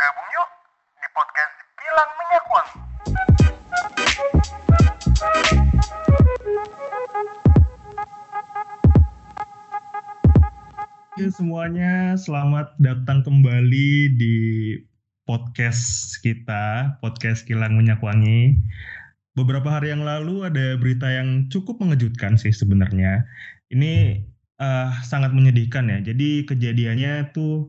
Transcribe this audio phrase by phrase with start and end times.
[0.00, 0.48] Gabung yuk
[0.96, 2.78] di podcast Kilang Minyak Wangi.
[11.04, 14.36] Oke semuanya, selamat datang kembali di
[15.28, 18.56] podcast kita, podcast Kilang Minyak Wangi.
[19.36, 23.28] Beberapa hari yang lalu ada berita yang cukup mengejutkan sih sebenarnya.
[23.68, 24.16] Ini
[24.64, 26.00] eh, sangat menyedihkan ya.
[26.00, 27.68] Jadi kejadiannya tuh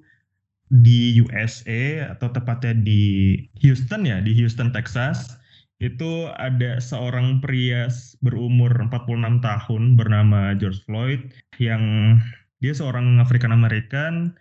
[0.71, 5.35] di USA atau tepatnya di Houston ya, di Houston, Texas.
[5.83, 7.91] Itu ada seorang pria
[8.23, 11.19] berumur 46 tahun bernama George Floyd
[11.59, 12.15] yang
[12.61, 14.37] dia seorang African American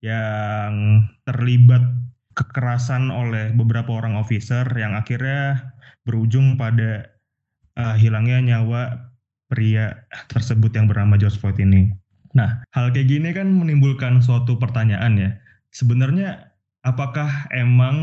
[0.00, 1.84] yang terlibat
[2.34, 5.74] kekerasan oleh beberapa orang officer yang akhirnya
[6.08, 7.12] berujung pada
[7.76, 9.12] uh, hilangnya nyawa
[9.52, 11.92] pria tersebut yang bernama George Floyd ini.
[12.32, 15.30] Nah, hal kayak gini kan menimbulkan suatu pertanyaan ya.
[15.78, 16.50] Sebenarnya
[16.82, 17.96] apakah emang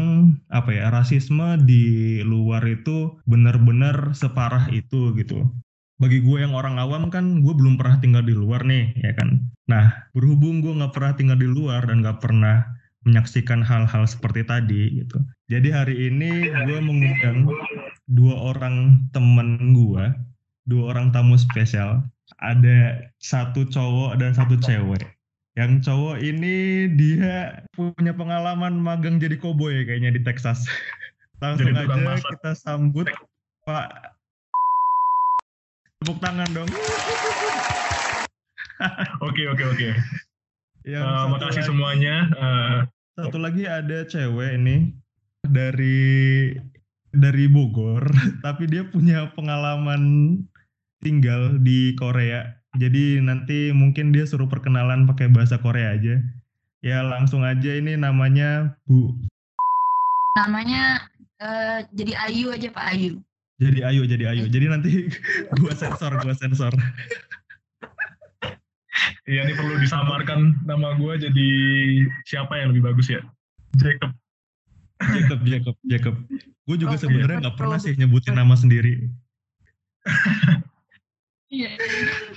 [0.48, 5.44] apa ya rasisme di luar itu benar-benar separah itu gitu?
[5.96, 9.48] bagi gue yang orang awam kan gue belum pernah tinggal di luar nih ya kan?
[9.72, 12.68] Nah berhubung gue nggak pernah tinggal di luar dan nggak pernah
[13.08, 15.22] menyaksikan hal-hal seperti tadi gitu.
[15.48, 17.48] Jadi hari ini gue mengundang
[18.12, 20.04] dua orang temen gue
[20.68, 22.04] dua orang tamu spesial.
[22.44, 25.15] Ada satu cowok dan satu cewek
[25.56, 26.56] yang cowok ini
[26.92, 30.68] dia punya pengalaman magang jadi koboi kayaknya di Texas
[31.44, 32.30] langsung Jadi aja masak.
[32.36, 33.08] kita sambut
[33.64, 33.88] Pak
[35.98, 36.70] tepuk tangan dong.
[39.24, 39.90] Oke oke oke.
[40.84, 42.16] Yang Eh, makasih lagi- semuanya.
[42.30, 42.78] Eh,
[43.16, 44.92] Satu lagi ada cewek ini
[45.42, 46.52] dari
[47.10, 48.04] dari Bogor,
[48.46, 50.36] tapi dia punya pengalaman
[51.00, 52.52] tinggal di Korea.
[52.76, 56.20] Jadi nanti mungkin dia suruh perkenalan pakai bahasa Korea aja.
[56.84, 59.16] Ya langsung aja ini namanya Bu.
[60.36, 61.00] namanya
[61.40, 63.24] eh, jadi Ayu aja Pak Ayu.
[63.56, 64.44] Jadi ayo, jadi ayo.
[64.52, 64.92] Jadi nanti
[65.64, 66.76] gua sensor, gua sensor.
[69.26, 71.50] Iya ini perlu disamarkan nama gue jadi
[72.30, 73.26] siapa yang lebih bagus ya?
[73.74, 74.14] Jacob.
[75.02, 76.16] Jacob, Jacob, Jacob.
[76.70, 77.10] Gue juga Oke.
[77.10, 79.10] sebenarnya nggak pernah sih nyebutin nama sendiri.
[81.56, 81.72] Iya.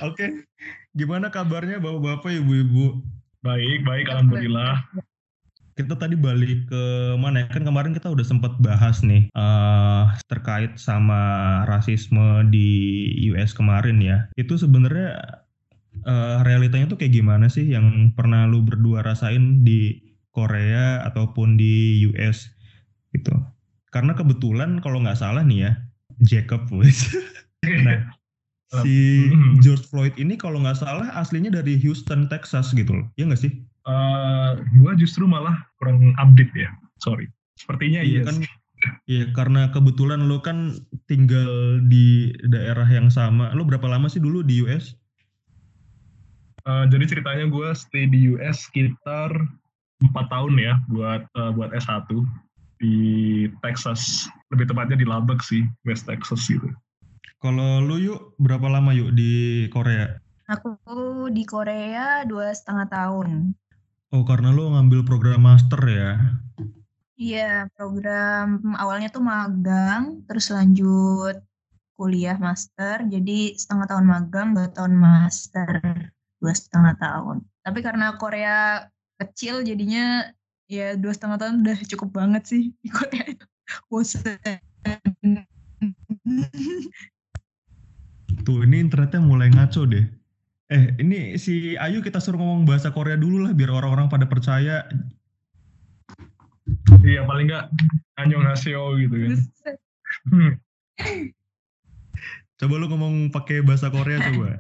[0.06, 0.46] Oke,
[0.94, 3.02] gimana kabarnya bapak-bapak, ibu-ibu?
[3.42, 4.86] Baik baik alhamdulillah.
[5.74, 6.82] Kita tadi balik ke
[7.18, 7.46] mana ya?
[7.50, 12.70] Kan kemarin kita udah sempat bahas nih eh terkait sama rasisme di
[13.30, 14.26] US kemarin ya.
[14.34, 15.18] Itu sebenarnya
[16.02, 19.98] eh, realitanya tuh kayak gimana sih yang pernah lu berdua rasain di
[20.34, 22.50] Korea ataupun di US
[23.14, 23.34] gitu?
[23.94, 25.72] Karena kebetulan kalau nggak salah nih ya,
[26.22, 26.66] Jacob
[27.86, 28.17] nah,
[28.68, 29.56] si Hmm.
[29.64, 33.06] George Floyd ini kalau nggak salah aslinya dari Houston, Texas gitu loh.
[33.16, 33.52] Iya nggak sih?
[33.88, 36.68] Eh, gue justru malah kurang update ya.
[37.00, 37.24] Sorry.
[37.56, 38.22] Sepertinya Iya iya.
[38.28, 38.36] kan,
[39.08, 40.76] iya karena kebetulan lo kan
[41.08, 43.48] tinggal di daerah yang sama.
[43.56, 44.92] Lo berapa lama sih dulu di US?
[46.68, 49.32] Eh, jadi ceritanya gue stay di US sekitar
[50.04, 52.04] empat tahun ya buat eh, buat S1
[52.78, 52.96] di
[53.64, 54.28] Texas.
[54.52, 56.68] Lebih tepatnya di Lubbock sih, West Texas gitu.
[57.38, 60.10] Kalau lo yuk berapa lama yuk di Korea?
[60.50, 60.75] Aku
[61.31, 63.54] di Korea dua setengah tahun.
[64.10, 66.19] Oh karena lo ngambil program master ya?
[67.15, 71.38] Iya, program awalnya tuh magang, terus lanjut
[71.94, 73.06] kuliah master.
[73.06, 75.78] Jadi setengah tahun magang, dua tahun master,
[76.43, 77.47] dua setengah tahun.
[77.62, 78.82] Tapi karena Korea
[79.22, 80.26] kecil, jadinya
[80.66, 83.47] ya dua setengah tahun udah cukup banget sih di Korea itu.
[88.44, 90.04] Tuh ini internetnya mulai ngaco deh.
[90.69, 94.84] Eh ini si Ayu kita suruh ngomong bahasa Korea dulu lah biar orang-orang pada percaya.
[97.00, 97.65] Iya paling nggak
[98.21, 99.32] annyeonghaseyo gitu kan.
[100.28, 100.53] Hmm.
[102.59, 104.59] Coba lu ngomong pakai bahasa Korea coba.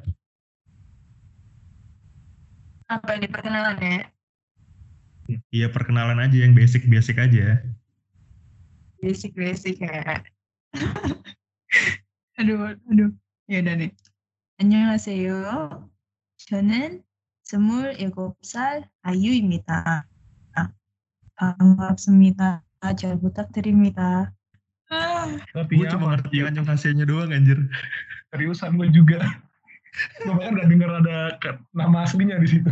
[2.86, 4.06] Apa ini perkenalan ya?
[5.50, 7.58] Iya perkenalan aja yang basic-basic aja.
[8.98, 10.22] basic-basic ya.
[12.38, 13.10] aduh, aduh.
[13.47, 13.91] Ya udah nih.
[14.59, 15.35] 안녕하세요.
[16.47, 17.03] 저는
[17.43, 20.07] 27살 아유입니다.
[21.35, 22.63] 반갑습니다.
[22.95, 24.31] 잘 부탁드립니다.
[24.91, 26.29] 아, Gue Artinya cuma apa?
[26.29, 26.67] ngerti anjong
[27.07, 27.57] doang anjir.
[28.29, 29.19] Seriusan gue juga.
[30.23, 32.71] Gue bahkan gak denger ada ke- nama aslinya di situ.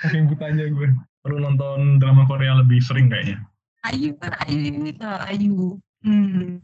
[0.00, 0.88] Saking butanya gue.
[1.22, 3.42] Perlu nonton drama Korea lebih sering kayaknya.
[3.82, 5.26] 아유 kan 아유입니다.
[5.26, 5.78] 아유.
[6.06, 6.62] Hmm.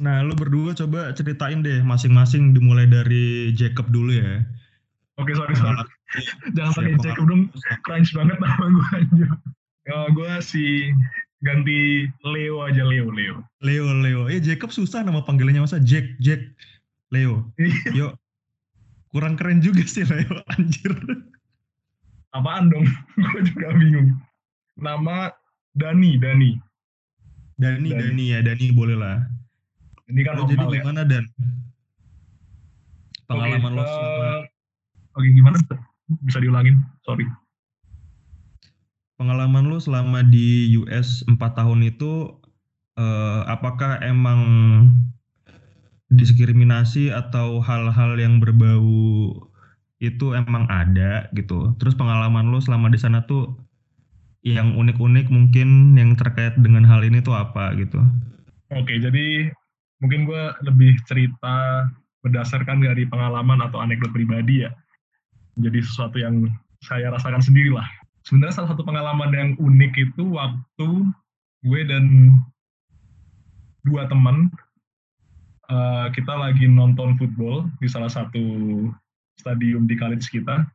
[0.00, 4.40] Nah, lu berdua coba ceritain deh masing-masing dimulai dari Jacob dulu ya.
[5.20, 5.76] Oke, sorry, sorry.
[6.56, 6.96] Jangan pakai?
[7.00, 7.42] Jacob dong,
[7.84, 9.30] crunch banget nama gue anjir.
[9.82, 10.64] Ya, gue si
[11.42, 13.44] ganti Leo aja Leo Leo.
[13.60, 14.30] Leo, Leo.
[14.30, 16.40] Eh Jacob susah nama panggilannya masa Jack, Jack,
[17.12, 17.52] Leo.
[17.92, 18.16] Yo,
[19.12, 20.92] kurang keren juga sih Leo, anjir.
[22.32, 22.88] Apaan dong?
[23.20, 24.16] gue juga bingung.
[24.80, 25.28] Nama
[25.76, 26.71] Dani Dani.
[27.58, 28.00] Dani, Dani.
[28.00, 29.26] Dani ya, Dani boleh lah.
[30.08, 30.70] Ini kan jadi ya.
[30.80, 31.24] gimana Dan?
[33.28, 34.26] Pengalaman Oke, lo eh, selama
[35.16, 35.56] Oke gimana?
[36.26, 36.76] Bisa diulangin?
[37.04, 37.24] Sorry.
[39.22, 42.42] pengalaman lo selama di US 4 tahun itu
[42.98, 44.42] eh, apakah emang
[46.10, 49.30] diskriminasi atau hal-hal yang berbau
[50.02, 51.70] itu emang ada gitu.
[51.78, 53.61] Terus pengalaman lo selama di sana tuh
[54.42, 58.02] yang unik-unik mungkin yang terkait dengan hal ini tuh apa gitu.
[58.74, 59.54] Oke, jadi
[60.02, 61.86] mungkin gue lebih cerita
[62.26, 64.70] berdasarkan dari pengalaman atau anekdot pribadi ya.
[65.58, 66.50] Jadi sesuatu yang
[66.82, 67.86] saya rasakan sendiri lah.
[68.26, 70.90] Sebenarnya salah satu pengalaman yang unik itu waktu
[71.62, 72.34] gue dan
[73.86, 74.50] dua teman
[75.70, 78.42] eh, kita lagi nonton football di salah satu
[79.38, 80.66] stadium di college kita.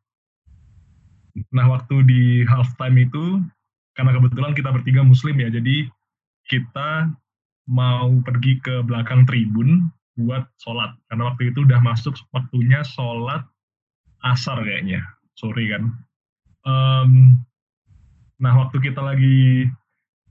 [1.54, 3.44] Nah, waktu di halftime itu
[3.98, 5.90] karena kebetulan kita bertiga muslim ya, jadi
[6.46, 7.10] kita
[7.66, 9.90] mau pergi ke belakang tribun
[10.22, 10.94] buat sholat.
[11.10, 13.42] Karena waktu itu udah masuk waktunya sholat
[14.22, 15.02] asar kayaknya,
[15.34, 15.84] sore kan.
[16.70, 17.42] Em,
[18.38, 19.66] nah waktu kita lagi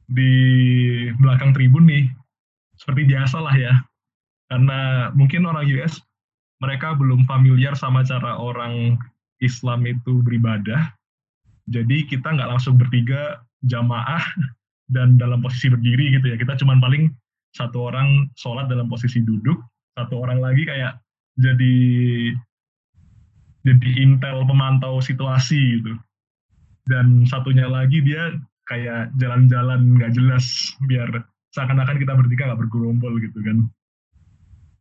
[0.07, 0.33] di
[1.19, 2.07] belakang tribun nih,
[2.79, 3.75] seperti biasa lah ya.
[4.47, 5.99] Karena mungkin orang US
[6.63, 8.95] mereka belum familiar sama cara orang
[9.43, 10.95] Islam itu beribadah.
[11.67, 14.20] Jadi kita nggak langsung bertiga jamaah
[14.94, 16.37] dan dalam posisi berdiri gitu ya.
[16.37, 17.08] Kita cuman paling
[17.56, 19.56] satu orang sholat dalam posisi duduk,
[19.97, 21.00] satu orang lagi kayak
[21.41, 21.76] jadi
[23.67, 25.97] jadi intel pemantau situasi gitu.
[26.87, 28.37] Dan satunya lagi dia
[28.70, 31.08] kayak jalan-jalan nggak jelas biar
[31.50, 33.67] seakan-akan kita bertiga nggak bergerombol gitu kan.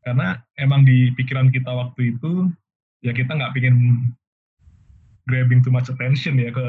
[0.05, 2.51] Karena emang di pikiran kita waktu itu
[3.01, 4.05] ya kita nggak pingin
[5.25, 6.65] grabbing too much attention ya ke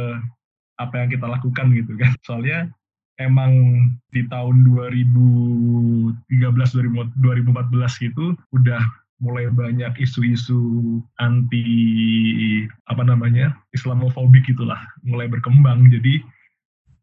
[0.77, 2.13] apa yang kita lakukan gitu kan.
[2.27, 2.69] Soalnya
[3.17, 3.81] emang
[4.13, 8.83] di tahun 2013 2014 gitu udah
[9.17, 11.65] mulai banyak isu-isu anti
[12.93, 14.77] apa namanya Islamofobik gitulah
[15.09, 15.89] mulai berkembang.
[15.89, 16.21] Jadi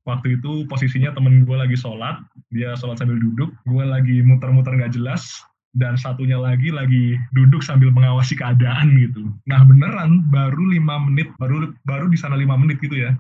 [0.06, 2.20] waktu itu posisinya temen gue lagi sholat
[2.52, 5.26] dia sholat sambil duduk gue lagi muter-muter nggak jelas
[5.74, 9.26] dan satunya lagi lagi duduk sambil mengawasi keadaan gitu.
[9.50, 13.18] Nah beneran baru lima menit baru baru di sana lima menit gitu ya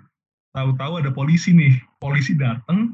[0.53, 1.73] tahu-tahu ada polisi nih.
[1.99, 2.93] Polisi datang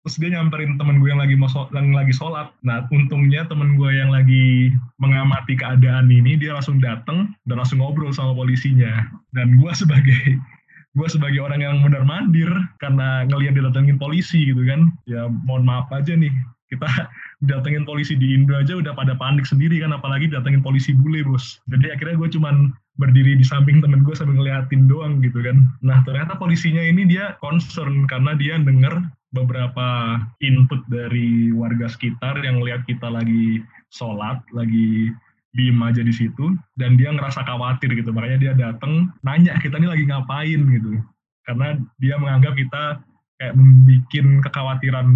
[0.00, 2.48] terus dia nyamperin temen gue yang lagi mau yang lagi sholat.
[2.64, 8.14] Nah untungnya temen gue yang lagi mengamati keadaan ini dia langsung datang dan langsung ngobrol
[8.14, 9.04] sama polisinya.
[9.36, 10.40] Dan gue sebagai
[10.96, 12.48] gue sebagai orang yang mondar mandir
[12.80, 16.32] karena ngelihat didatengin polisi gitu kan ya mohon maaf aja nih.
[16.72, 16.88] Kita
[17.50, 21.60] datengin polisi di Indo aja udah pada panik sendiri kan apalagi datengin polisi bule bos.
[21.68, 25.56] Jadi akhirnya gue cuman berdiri di samping temen gue sambil ngeliatin doang gitu kan.
[25.80, 29.00] Nah ternyata polisinya ini dia concern karena dia denger
[29.32, 35.08] beberapa input dari warga sekitar yang lihat kita lagi sholat lagi
[35.56, 38.12] diem aja di situ dan dia ngerasa khawatir gitu.
[38.12, 40.60] Makanya dia datang nanya kita ini lagi ngapain?
[40.68, 41.00] gitu.
[41.48, 43.02] Karena dia menganggap kita
[43.40, 44.04] kayak membuat
[44.44, 45.06] kekhawatiran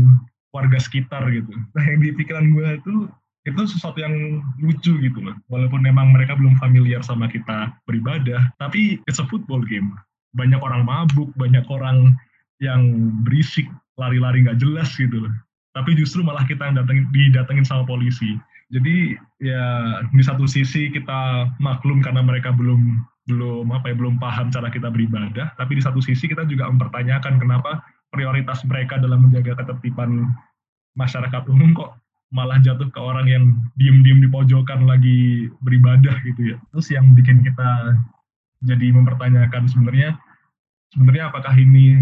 [0.50, 1.52] warga sekitar gitu.
[1.76, 2.94] Nah yang di pikiran gue itu
[3.44, 9.00] itu sesuatu yang lucu gitu loh walaupun memang mereka belum familiar sama kita beribadah tapi
[9.04, 9.92] it's a football game.
[10.34, 12.16] Banyak orang mabuk banyak orang
[12.58, 13.68] yang berisik
[14.00, 15.28] lari-lari nggak jelas gitu.
[15.28, 15.34] Loh
[15.74, 18.38] tapi justru malah kita yang datengin, didatengin sama polisi.
[18.70, 24.54] Jadi ya di satu sisi kita maklum karena mereka belum belum apa ya belum paham
[24.54, 25.52] cara kita beribadah.
[25.58, 27.82] Tapi di satu sisi kita juga mempertanyakan kenapa
[28.14, 30.30] prioritas mereka dalam menjaga ketertiban
[30.94, 31.98] masyarakat umum kok
[32.32, 33.44] malah jatuh ke orang yang
[33.76, 37.98] diem-diem di pojokan lagi beribadah gitu ya terus yang bikin kita
[38.64, 40.16] jadi mempertanyakan sebenarnya
[40.94, 42.00] sebenarnya apakah ini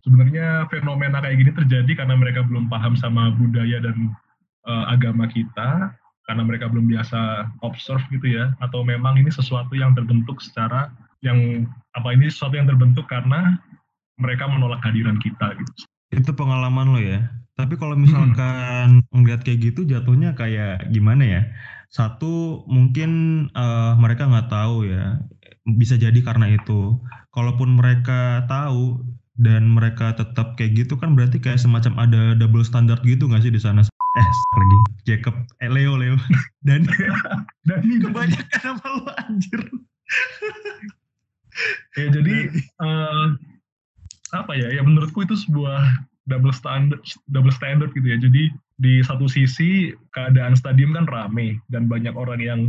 [0.00, 4.16] sebenarnya fenomena kayak gini terjadi karena mereka belum paham sama budaya dan
[4.64, 5.92] uh, agama kita
[6.24, 10.88] karena mereka belum biasa observe gitu ya atau memang ini sesuatu yang terbentuk secara
[11.20, 13.60] yang apa ini sesuatu yang terbentuk karena
[14.20, 15.72] mereka menolak kehadiran kita gitu.
[16.12, 17.28] Itu pengalaman lo ya.
[17.60, 21.42] Tapi kalau misalkan ngeliat kayak gitu jatuhnya kayak gimana ya?
[21.92, 23.10] Satu mungkin
[23.52, 25.20] eh, mereka nggak tahu ya.
[25.68, 26.96] Bisa jadi karena itu.
[27.36, 29.04] Kalaupun mereka tahu
[29.40, 33.52] dan mereka tetap kayak gitu kan berarti kayak semacam ada double standard gitu nggak sih
[33.52, 33.84] di sana?
[34.16, 36.16] Eh lagi Jacob, eh Leo Leo
[36.66, 36.88] dan
[37.64, 39.60] Dan ini kebanyakan nama lo anjir.
[41.92, 42.36] ya jadi
[42.80, 43.36] uh,
[44.32, 47.02] apa ya ya menurutku itu sebuah double standard
[47.34, 48.18] double standard gitu ya.
[48.22, 52.60] Jadi di satu sisi keadaan stadium kan rame dan banyak orang yang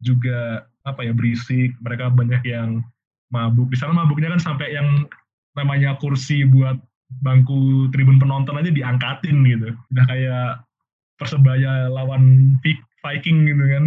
[0.00, 1.76] juga apa ya berisik.
[1.84, 2.80] Mereka banyak yang
[3.28, 3.68] mabuk.
[3.68, 5.04] Di sana mabuknya kan sampai yang
[5.54, 6.80] namanya kursi buat
[7.20, 9.76] bangku tribun penonton aja diangkatin gitu.
[9.92, 10.50] Udah kayak
[11.20, 12.56] persebaya lawan
[13.00, 13.84] Viking gitu kan.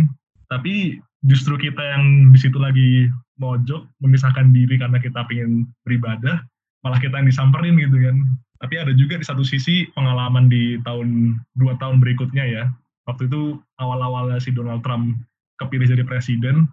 [0.53, 3.09] Tapi justru kita yang di situ lagi
[3.41, 6.43] mojok memisahkan diri karena kita pengen beribadah
[6.83, 8.15] malah kita yang disamperin gitu kan
[8.63, 12.63] tapi ada juga di satu sisi pengalaman di tahun dua tahun berikutnya ya.
[13.03, 15.19] Waktu itu awal-awalnya si Donald Trump
[15.59, 16.71] kepilih jadi presiden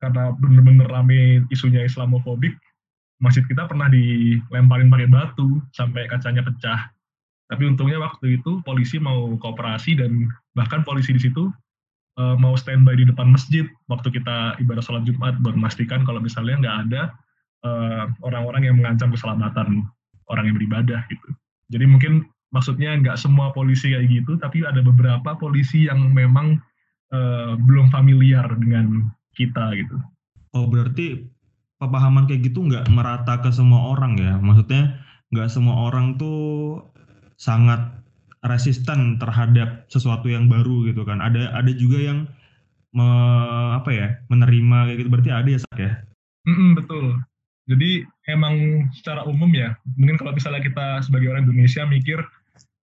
[0.00, 2.56] karena bener-bener rame isunya Islamofobik
[3.20, 6.88] masjid kita pernah dilemparin pakai batu sampai kacanya pecah.
[7.52, 11.52] Tapi untungnya waktu itu polisi mau kooperasi dan bahkan polisi di situ
[12.16, 16.56] uh, mau standby di depan masjid waktu kita ibadah sholat Jumat buat memastikan kalau misalnya
[16.56, 17.02] nggak ada
[17.62, 19.86] orang eh, orang-orang yang mengancam keselamatan
[20.32, 21.28] orang yang beribadah gitu.
[21.68, 22.12] Jadi mungkin
[22.52, 26.60] maksudnya nggak semua polisi kayak gitu, tapi ada beberapa polisi yang memang
[27.12, 29.96] uh, belum familiar dengan kita gitu.
[30.52, 31.24] Oh berarti
[31.80, 34.36] pemahaman kayak gitu nggak merata ke semua orang ya?
[34.40, 35.00] Maksudnya
[35.32, 36.80] nggak semua orang tuh
[37.40, 37.80] sangat
[38.44, 41.24] resisten terhadap sesuatu yang baru gitu kan.
[41.24, 42.18] Ada ada juga yang
[42.92, 43.08] me,
[43.72, 45.08] apa ya menerima kayak gitu.
[45.08, 45.92] Berarti ada ya sak ya?
[46.44, 47.04] Mm -mm, betul.
[47.70, 52.18] Jadi emang secara umum ya, mungkin kalau misalnya kita sebagai orang Indonesia mikir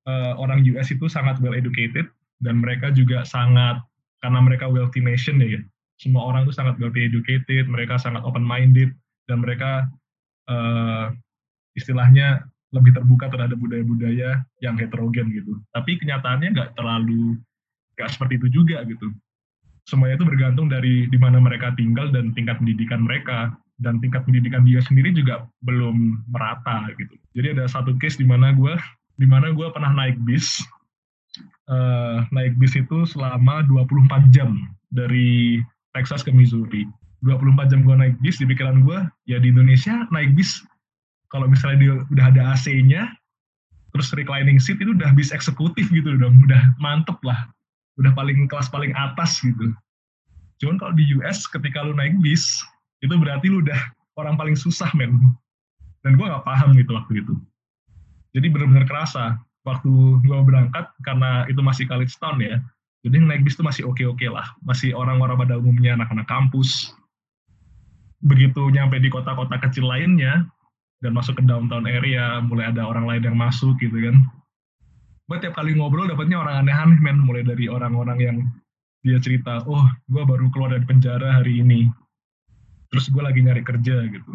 [0.07, 2.07] uh, orang US itu sangat well educated
[2.39, 3.83] dan mereka juga sangat
[4.23, 5.59] karena mereka wealthy nation ya,
[5.99, 8.95] semua orang itu sangat wealthy educated, mereka sangat open minded
[9.27, 9.91] dan mereka
[10.47, 11.11] uh,
[11.75, 15.59] istilahnya lebih terbuka terhadap budaya-budaya yang heterogen gitu.
[15.75, 17.35] Tapi kenyataannya nggak terlalu
[17.99, 19.11] nggak seperti itu juga gitu.
[19.83, 24.67] Semuanya itu bergantung dari di mana mereka tinggal dan tingkat pendidikan mereka dan tingkat pendidikan
[24.67, 27.15] dia sendiri juga belum merata gitu.
[27.35, 28.75] Jadi ada satu case di mana gue
[29.19, 30.59] di mana gue pernah naik bis
[31.71, 34.55] uh, naik bis itu selama 24 jam
[34.91, 35.59] dari
[35.95, 36.87] Texas ke Missouri.
[37.23, 40.63] 24 jam gue naik bis di pikiran gue ya di Indonesia naik bis
[41.29, 43.11] kalau misalnya dia udah ada AC-nya
[43.91, 47.49] terus reclining seat itu udah bis eksekutif gitu dong udah mantep lah
[47.99, 49.75] udah paling kelas paling atas gitu
[50.63, 52.63] cuman kalau di US ketika lu naik bis
[52.99, 53.79] itu berarti lu udah
[54.19, 55.15] orang paling susah men.
[56.03, 57.35] Dan gue gak paham gitu waktu itu.
[58.31, 59.35] Jadi bener-bener kerasa
[59.67, 59.91] waktu
[60.23, 62.63] gue berangkat karena itu masih college town ya
[62.99, 64.43] jadi naik bis itu masih oke-oke lah.
[64.59, 66.91] Masih orang-orang pada umumnya anak-anak kampus.
[68.19, 70.43] Begitu nyampe di kota-kota kecil lainnya
[70.99, 74.19] dan masuk ke downtown area mulai ada orang lain yang masuk gitu kan.
[75.31, 77.23] Gue tiap kali ngobrol dapatnya orang aneh-aneh men.
[77.23, 78.37] Mulai dari orang-orang yang
[78.99, 81.87] dia cerita oh gue baru keluar dari penjara hari ini
[82.89, 84.33] terus gue lagi nyari kerja gitu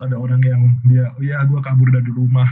[0.00, 2.48] ada orang yang dia ya gue kabur dari rumah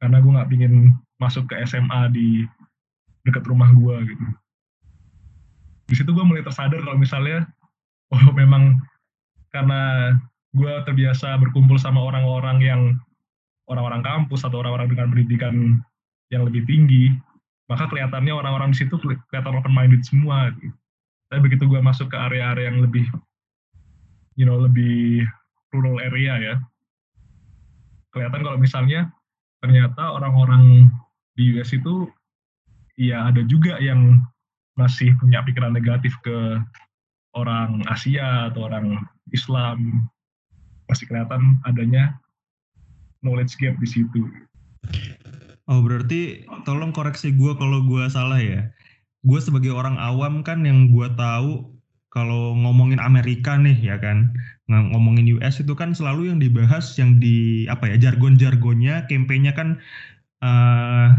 [0.00, 2.48] karena gue nggak pingin masuk ke SMA di
[3.28, 4.26] dekat rumah gue gitu
[5.92, 7.44] di situ gue mulai tersadar kalau misalnya
[8.10, 8.80] oh memang
[9.52, 10.14] karena
[10.50, 12.82] gue terbiasa berkumpul sama orang-orang yang
[13.70, 15.54] orang-orang kampus atau orang-orang dengan pendidikan
[16.34, 17.14] yang lebih tinggi,
[17.70, 20.50] maka kelihatannya orang-orang di situ kelihatan open minded semua.
[20.58, 20.74] Gitu.
[21.30, 23.06] Tapi begitu gue masuk ke area-area yang lebih,
[24.34, 25.26] you know, lebih
[25.70, 26.54] rural area ya,
[28.10, 29.10] kelihatan kalau misalnya
[29.62, 30.90] ternyata orang-orang
[31.38, 32.10] di US itu
[32.98, 34.20] ya ada juga yang
[34.74, 36.58] masih punya pikiran negatif ke
[37.36, 38.98] orang Asia atau orang
[39.30, 40.08] Islam
[40.90, 42.18] masih kelihatan adanya
[43.22, 44.26] knowledge gap di situ.
[45.70, 48.74] Oh berarti tolong koreksi gue kalau gue salah ya.
[49.22, 51.79] Gue sebagai orang awam kan yang gue tahu
[52.10, 54.34] kalau ngomongin Amerika nih ya kan,
[54.66, 59.68] ngomongin US itu kan selalu yang dibahas yang di apa ya jargon-jargonnya, kampanyenya kan
[60.42, 61.14] uh,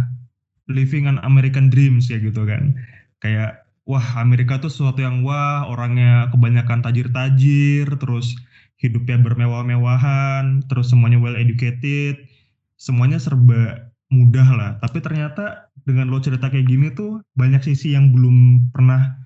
[0.68, 2.76] living an American dreams ya gitu kan.
[3.24, 8.36] Kayak wah Amerika tuh sesuatu yang wah orangnya kebanyakan tajir-tajir terus
[8.76, 12.28] hidupnya bermewah-mewahan, terus semuanya well educated,
[12.76, 14.72] semuanya serba mudah lah.
[14.84, 19.22] Tapi ternyata dengan lo cerita kayak gini tuh banyak sisi yang belum pernah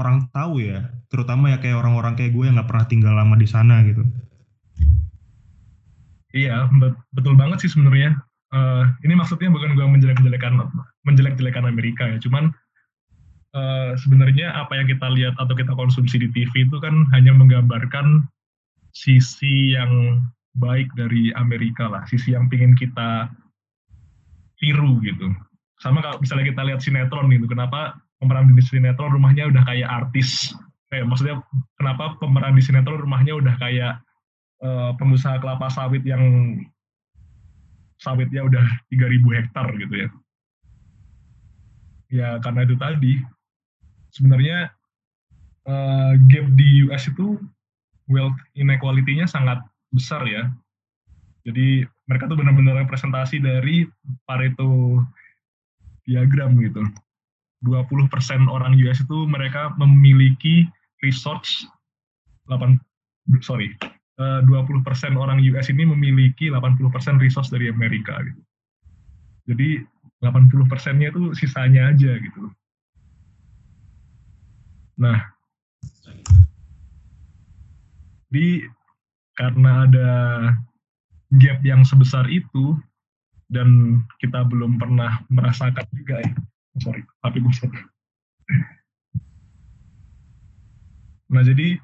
[0.00, 3.48] orang tahu ya, terutama ya kayak orang-orang kayak gue yang nggak pernah tinggal lama di
[3.48, 4.02] sana gitu.
[6.32, 6.70] Iya,
[7.12, 8.16] betul banget sih sebenarnya.
[8.50, 10.58] Uh, ini maksudnya bukan gue menjelek-jelekan
[11.06, 12.50] menjelek-jelekan Amerika ya, cuman
[13.54, 18.26] uh, sebenarnya apa yang kita lihat atau kita konsumsi di TV itu kan hanya menggambarkan
[18.90, 20.22] sisi yang
[20.58, 23.30] baik dari Amerika lah, sisi yang pingin kita
[24.58, 25.30] tiru gitu.
[25.78, 30.52] Sama kalau misalnya kita lihat sinetron gitu, kenapa pemeran di sinetron rumahnya udah kayak artis,
[30.92, 31.40] kayak maksudnya
[31.80, 34.04] kenapa pemeran di sinetron rumahnya udah kayak
[34.60, 36.22] uh, pengusaha kelapa sawit yang
[38.00, 40.08] sawitnya udah 3000 hektar gitu ya.
[42.10, 43.12] Ya karena itu tadi
[44.10, 44.72] sebenarnya
[45.64, 47.40] uh, gap di US itu
[48.10, 49.62] wealth inequality-nya sangat
[49.94, 50.50] besar ya.
[51.46, 53.88] Jadi mereka tuh benar-benar representasi dari
[54.28, 55.00] Pareto
[56.04, 56.82] diagram gitu.
[57.64, 58.08] 20%
[58.48, 60.64] orang US itu mereka memiliki
[61.04, 61.68] resource
[62.48, 62.80] 8
[63.44, 63.72] sorry
[64.20, 68.42] 20% eh, orang US ini memiliki 80% resource dari Amerika gitu.
[69.48, 69.80] Jadi
[70.20, 72.52] 80 persennya itu sisanya aja gitu.
[75.00, 75.16] Nah,
[78.28, 78.60] di
[79.40, 80.08] karena ada
[81.40, 82.76] gap yang sebesar itu
[83.48, 86.32] dan kita belum pernah merasakan juga ya.
[86.78, 87.72] Sorry, tapi buset.
[91.30, 91.78] Nah, jadi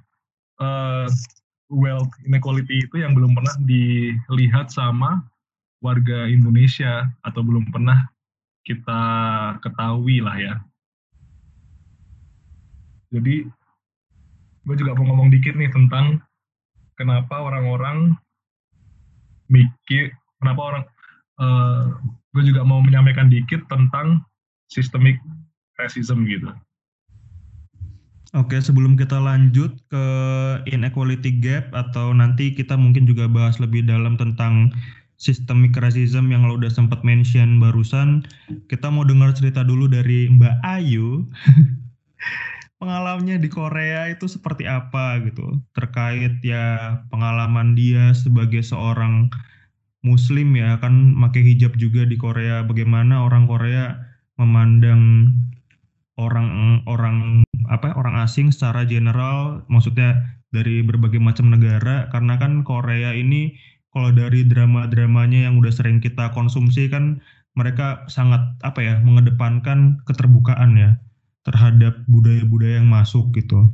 [0.63, 1.11] uh,
[1.71, 5.27] wealth inequality itu yang belum pernah dilihat sama
[5.83, 8.07] warga Indonesia atau belum pernah
[8.67, 9.03] kita
[9.63, 10.55] ketahui lah ya.
[13.15, 13.47] Jadi
[14.67, 16.19] gue juga mau ngomong dikit nih tentang
[16.99, 18.19] kenapa orang-orang
[19.47, 20.11] mikir,
[20.43, 20.85] kenapa orang,
[21.39, 21.85] uh, eh,
[22.35, 24.27] gue juga mau menyampaikan dikit tentang
[24.69, 25.19] systemic
[25.79, 26.51] racism gitu.
[28.35, 30.07] Oke, sebelum kita lanjut ke
[30.69, 34.75] inequality gap atau nanti kita mungkin juga bahas lebih dalam tentang
[35.17, 38.29] systemic racism yang lo udah sempat mention barusan,
[38.69, 41.25] kita mau dengar cerita dulu dari Mbak Ayu.
[42.83, 49.33] Pengalamannya di Korea itu seperti apa gitu, terkait ya pengalaman dia sebagai seorang
[50.05, 52.61] Muslim ya kan pakai hijab juga di Korea.
[52.69, 53.97] Bagaimana orang Korea
[54.37, 55.33] memandang
[56.17, 63.13] orang orang apa orang asing secara general maksudnya dari berbagai macam negara karena kan Korea
[63.13, 63.53] ini
[63.93, 67.21] kalau dari drama-dramanya yang udah sering kita konsumsi kan
[67.57, 71.01] mereka sangat apa ya mengedepankan keterbukaan ya
[71.49, 73.73] terhadap budaya-budaya yang masuk gitu.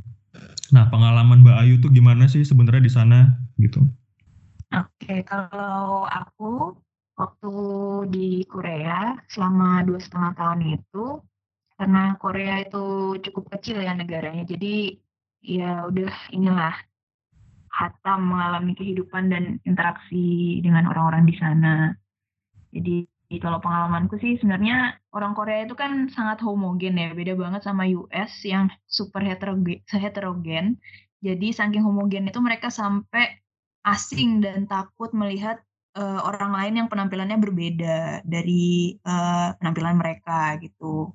[0.71, 3.19] Nah pengalaman Mbak Ayu tuh gimana sih sebenarnya di sana
[3.59, 3.83] gitu?
[4.71, 6.79] Oke kalau aku
[7.13, 7.53] waktu
[8.09, 11.21] di Korea selama dua setengah tahun itu
[11.77, 14.97] karena Korea itu cukup kecil ya negaranya, jadi
[15.43, 16.73] ya udah inilah
[17.73, 21.91] hatam mengalami kehidupan dan interaksi dengan orang-orang di sana.
[22.69, 23.09] Jadi
[23.41, 28.31] kalau pengalamanku sih sebenarnya orang Korea itu kan sangat homogen ya, beda banget sama US
[28.45, 29.81] yang super heterogen.
[29.89, 30.77] heterogen.
[31.25, 33.41] Jadi saking homogen itu mereka sampai
[33.83, 35.59] asing dan takut melihat
[35.97, 41.13] uh, orang lain yang penampilannya berbeda dari uh, penampilan mereka gitu.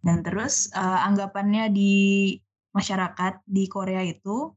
[0.00, 2.36] Dan terus uh, anggapannya di
[2.76, 4.52] masyarakat di Korea itu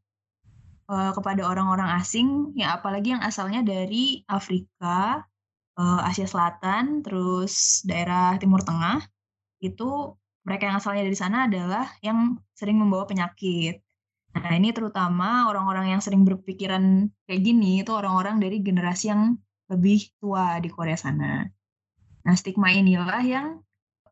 [0.92, 5.24] uh, kepada orang-orang asing, ya apalagi yang asalnya dari Afrika,
[5.80, 9.02] uh, Asia Selatan, terus daerah Timur Tengah,
[9.64, 13.80] itu mereka yang asalnya dari sana adalah yang sering membawa penyakit.
[14.30, 19.36] Nah ini terutama orang-orang yang sering berpikiran kayak gini itu orang-orang dari generasi yang
[19.70, 21.46] lebih tua di Korea sana.
[22.26, 23.48] Nah stigma inilah yang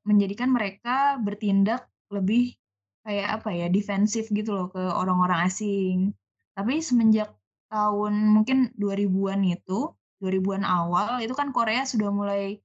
[0.08, 2.56] menjadikan mereka bertindak lebih
[3.04, 6.16] kayak apa ya defensif gitu loh ke orang-orang asing.
[6.56, 7.34] Tapi semenjak
[7.68, 9.92] tahun mungkin 2000-an itu,
[10.24, 12.58] 2000-an awal itu kan Korea sudah mulai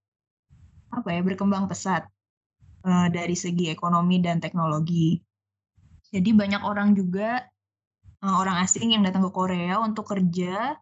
[0.92, 2.06] apa ya berkembang pesat
[2.84, 5.18] uh, dari segi ekonomi dan teknologi.
[6.12, 7.40] Jadi banyak orang juga
[8.20, 10.76] uh, orang asing yang datang ke Korea untuk kerja,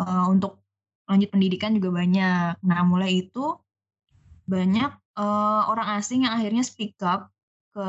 [0.00, 0.63] uh, untuk
[1.04, 2.60] lanjut pendidikan juga banyak.
[2.64, 3.56] Nah mulai itu
[4.44, 7.32] banyak uh, orang asing yang akhirnya speak up
[7.74, 7.88] ke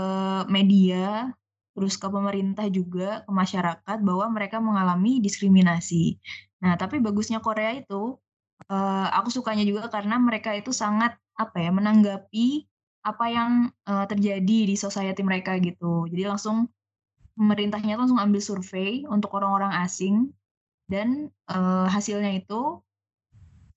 [0.50, 1.30] media,
[1.78, 6.18] terus ke pemerintah juga, ke masyarakat bahwa mereka mengalami diskriminasi.
[6.64, 8.18] Nah, tapi bagusnya Korea itu,
[8.72, 12.66] uh, aku sukanya juga karena mereka itu sangat apa ya menanggapi
[13.06, 13.52] apa yang
[13.86, 16.10] uh, terjadi di society mereka gitu.
[16.10, 16.72] Jadi langsung
[17.38, 20.34] pemerintahnya langsung ambil survei untuk orang-orang asing
[20.90, 22.82] dan uh, hasilnya itu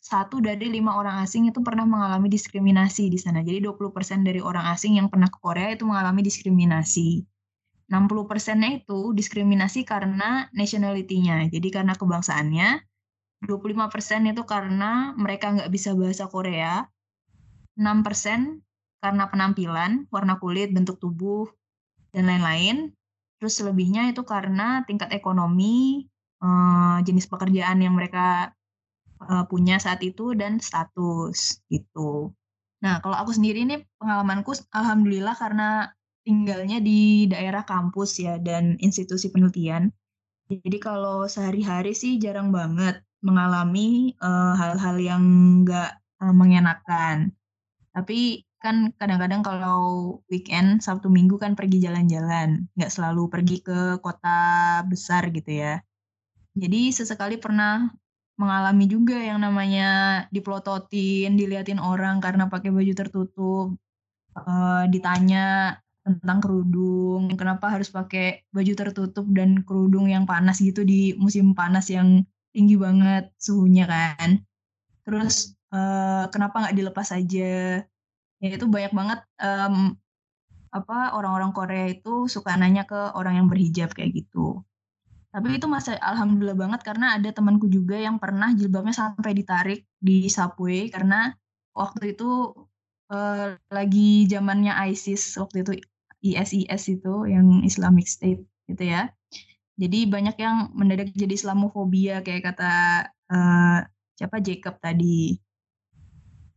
[0.08, 3.44] satu dari lima orang asing itu pernah mengalami diskriminasi di sana.
[3.44, 7.28] Jadi 20% dari orang asing yang pernah ke Korea itu mengalami diskriminasi.
[7.92, 11.52] 60 persennya itu diskriminasi karena nationality-nya.
[11.52, 12.80] Jadi karena kebangsaannya.
[13.44, 16.88] 25 persen itu karena mereka nggak bisa bahasa Korea.
[17.76, 18.64] 6 persen
[19.04, 21.52] karena penampilan, warna kulit, bentuk tubuh,
[22.16, 22.96] dan lain-lain.
[23.38, 26.08] Terus selebihnya itu karena tingkat ekonomi,
[26.40, 28.57] eh, jenis pekerjaan yang mereka
[29.22, 32.32] uh, punya saat itu dan status gitu.
[32.78, 35.90] Nah, kalau aku sendiri ini pengalamanku alhamdulillah karena
[36.22, 39.90] tinggalnya di daerah kampus ya dan institusi penelitian.
[40.48, 45.22] Jadi kalau sehari-hari sih jarang banget mengalami uh, hal-hal yang
[45.66, 47.34] nggak uh, mengenakan.
[47.92, 49.80] Tapi kan kadang-kadang kalau
[50.26, 55.82] weekend Sabtu Minggu kan pergi jalan-jalan, nggak selalu pergi ke kota besar gitu ya.
[56.58, 57.86] Jadi sesekali pernah
[58.38, 63.66] mengalami juga yang namanya dipelototin, diliatin orang karena pakai baju tertutup,
[64.38, 71.12] uh, ditanya tentang kerudung, kenapa harus pakai baju tertutup dan kerudung yang panas gitu di
[71.18, 72.24] musim panas yang
[72.54, 74.40] tinggi banget suhunya kan.
[75.04, 77.82] Terus uh, kenapa nggak dilepas aja?
[78.38, 79.98] Ya itu banyak banget um,
[80.70, 84.62] apa orang-orang Korea itu suka nanya ke orang yang berhijab kayak gitu.
[85.28, 90.24] Tapi itu masih alhamdulillah banget karena ada temanku juga yang pernah jilbabnya sampai ditarik di
[90.32, 91.36] subway karena
[91.76, 92.56] waktu itu
[93.12, 95.72] uh, lagi zamannya ISIS waktu itu
[96.24, 99.12] ISIS itu yang Islamic State gitu ya.
[99.78, 102.72] Jadi banyak yang mendadak jadi Islamofobia kayak kata
[103.30, 103.78] uh,
[104.18, 105.38] siapa Jacob tadi.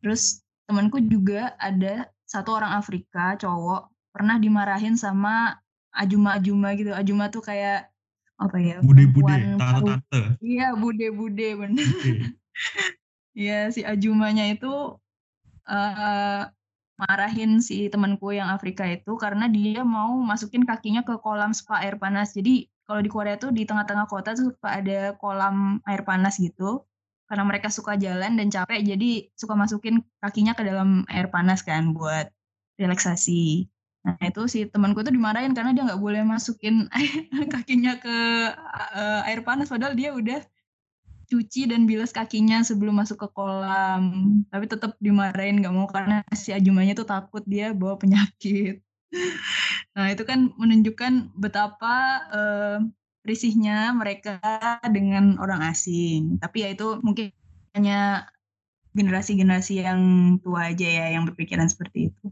[0.02, 5.62] Terus temanku juga ada satu orang Afrika cowok pernah dimarahin sama
[5.94, 6.92] ajuma-ajuma gitu.
[6.98, 7.94] Ajuma tuh kayak
[8.42, 10.42] apa ya bude-bude tante-tante.
[10.42, 11.88] iya bude-bude bener.
[13.32, 15.00] Iya si Ajumanya itu
[15.72, 16.44] uh,
[17.00, 21.96] marahin si temanku yang Afrika itu karena dia mau masukin kakinya ke kolam spa air
[21.96, 22.36] panas.
[22.36, 26.84] Jadi kalau di Korea tuh di tengah-tengah kota tuh suka ada kolam air panas gitu
[27.32, 31.96] karena mereka suka jalan dan capek jadi suka masukin kakinya ke dalam air panas kan
[31.96, 32.28] buat
[32.76, 33.71] relaksasi
[34.02, 36.90] Nah itu si temanku tuh dimarahin karena dia nggak boleh masukin
[37.54, 38.18] kakinya ke
[38.98, 40.42] uh, air panas padahal dia udah
[41.32, 44.04] cuci dan bilas kakinya sebelum masuk ke kolam.
[44.52, 48.84] Tapi tetap dimarahin nggak mau karena si Ajumanya tuh takut dia bawa penyakit.
[49.96, 51.96] nah itu kan menunjukkan betapa
[52.32, 52.78] uh,
[53.24, 54.42] risihnya mereka
[54.92, 56.42] dengan orang asing.
[56.42, 57.32] Tapi ya itu mungkin
[57.78, 58.28] hanya
[58.92, 60.02] generasi-generasi yang
[60.44, 62.28] tua aja ya yang berpikiran seperti itu.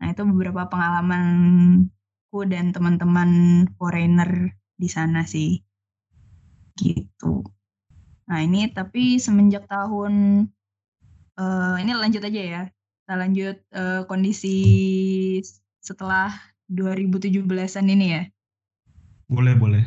[0.00, 3.30] Nah, itu beberapa pengalamanku dan teman-teman
[3.76, 5.60] foreigner di sana sih.
[6.80, 7.44] Gitu.
[8.24, 10.46] Nah, ini tapi semenjak tahun
[11.36, 12.62] uh, ini lanjut aja ya.
[13.04, 14.56] Kita lanjut uh, kondisi
[15.84, 16.32] setelah
[16.72, 18.22] 2017-an ini ya.
[19.28, 19.84] Boleh, boleh.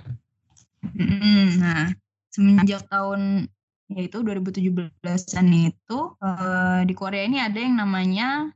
[1.58, 1.90] Nah,
[2.30, 3.48] semenjak tahun
[3.94, 8.52] yaitu 2017-an itu uh, di Korea ini ada yang namanya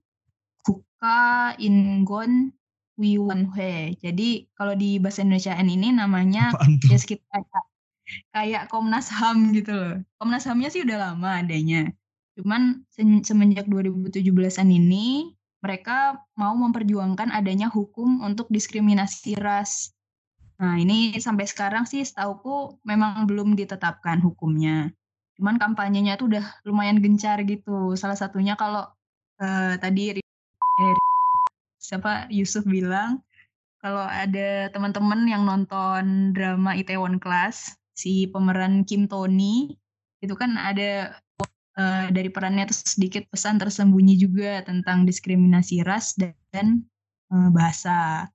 [0.97, 2.51] Ka Ingon
[2.97, 3.97] Wiwonhwe.
[4.01, 6.49] Jadi kalau di bahasa Indonesia ini namanya
[6.89, 7.45] ya sekitar
[8.33, 9.95] kayak Komnas HAM gitu loh.
[10.17, 11.93] Komnas HAM-nya sih udah lama adanya.
[12.37, 12.85] Cuman
[13.25, 19.93] semenjak 2017-an ini mereka mau memperjuangkan adanya hukum untuk diskriminasi ras.
[20.57, 24.89] Nah ini sampai sekarang sih setauku memang belum ditetapkan hukumnya.
[25.37, 27.93] Cuman kampanyenya tuh udah lumayan gencar gitu.
[27.93, 28.89] Salah satunya kalau
[29.37, 30.17] uh, tadi
[30.79, 30.97] eh,
[31.77, 33.21] siapa Yusuf bilang
[33.81, 39.73] kalau ada teman-teman yang nonton drama Itaewon Class si pemeran Kim Tony
[40.21, 41.17] itu kan ada
[41.77, 46.83] uh, dari perannya tuh sedikit pesan tersembunyi juga tentang diskriminasi ras dan, dan
[47.29, 48.27] uh, bahasa.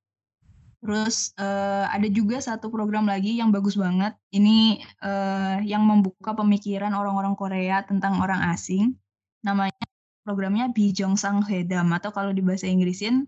[0.82, 4.18] Terus uh, ada juga satu program lagi yang bagus banget.
[4.34, 8.98] Ini uh, yang membuka pemikiran orang-orang Korea tentang orang asing.
[9.46, 9.81] Namanya
[10.22, 13.26] programnya Bijong-sang Hedam atau kalau di bahasa Inggrisin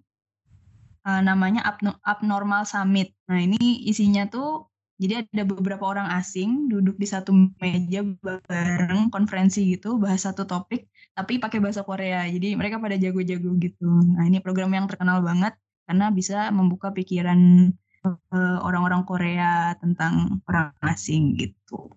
[1.05, 1.63] uh, namanya
[2.03, 3.13] Abnormal Summit.
[3.29, 9.67] Nah ini isinya tuh jadi ada beberapa orang asing duduk di satu meja bareng konferensi
[9.75, 10.87] gitu bahas satu topik
[11.19, 12.27] tapi pakai bahasa Korea.
[12.31, 13.91] Jadi mereka pada jago-jago gitu.
[14.15, 15.55] Nah ini program yang terkenal banget
[15.85, 17.71] karena bisa membuka pikiran
[18.07, 21.91] uh, orang-orang Korea tentang orang asing gitu.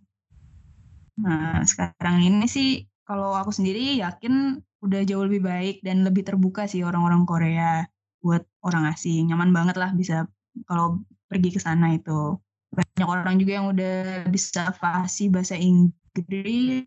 [1.21, 6.69] Nah sekarang ini sih kalau aku sendiri yakin udah jauh lebih baik dan lebih terbuka
[6.69, 7.85] sih orang-orang Korea
[8.21, 9.29] buat orang asing.
[9.33, 10.25] Nyaman banget lah bisa
[10.69, 12.37] kalau pergi ke sana itu.
[12.73, 16.85] Banyak orang juga yang udah bisa fasih bahasa Inggris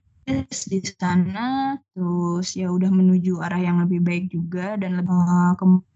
[0.70, 5.90] di sana terus ya udah menuju arah yang lebih baik juga dan lebih uh, kemungkinan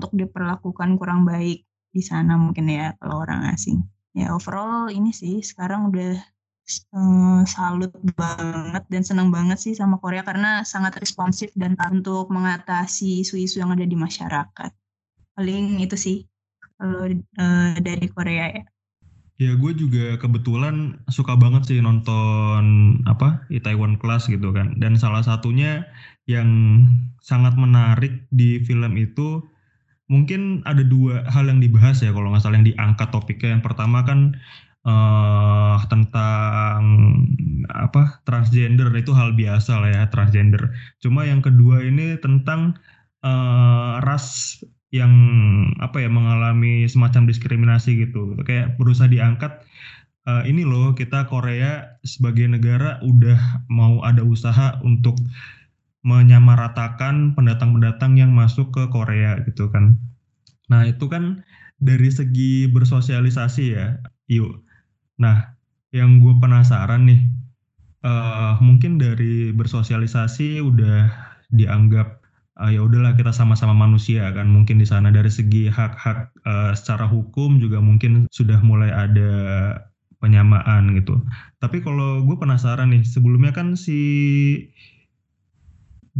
[0.00, 3.82] untuk diperlakukan kurang baik di sana mungkin ya kalau orang asing
[4.14, 6.16] ya overall ini sih sekarang udah
[6.94, 13.26] uh, salut banget dan senang banget sih sama Korea karena sangat responsif dan untuk mengatasi
[13.26, 14.70] isu-isu yang ada di masyarakat.
[15.34, 16.16] Paling itu sih
[16.80, 18.64] kalau uh, dari Korea ya.
[19.40, 24.76] Ya gue juga kebetulan suka banget sih nonton apa Itaewon Class gitu kan.
[24.76, 25.88] Dan salah satunya
[26.28, 26.84] yang
[27.24, 29.40] sangat menarik di film itu
[30.12, 33.56] mungkin ada dua hal yang dibahas ya kalau nggak salah yang diangkat topiknya.
[33.56, 34.36] Yang pertama kan
[34.86, 36.82] uh, tentang
[37.70, 40.72] apa transgender itu hal biasa lah ya transgender.
[41.02, 42.76] Cuma yang kedua ini tentang
[43.24, 44.58] uh, ras
[44.90, 45.12] yang
[45.78, 48.34] apa ya mengalami semacam diskriminasi gitu.
[48.42, 49.62] Kayak berusaha diangkat
[50.26, 55.16] uh, ini loh kita Korea sebagai negara udah mau ada usaha untuk
[56.00, 60.00] menyamaratakan pendatang-pendatang yang masuk ke Korea gitu kan.
[60.72, 61.44] Nah itu kan
[61.80, 64.64] dari segi bersosialisasi ya, yuk.
[65.20, 65.52] Nah
[65.92, 67.20] yang gue penasaran nih,
[68.02, 71.12] uh, mungkin dari bersosialisasi udah
[71.52, 72.24] dianggap
[72.58, 74.48] uh, ya udahlah kita sama-sama manusia kan.
[74.48, 79.30] Mungkin di sana dari segi hak-hak uh, secara hukum juga mungkin sudah mulai ada
[80.20, 81.20] penyamaan gitu.
[81.60, 84.00] Tapi kalau gue penasaran nih, sebelumnya kan si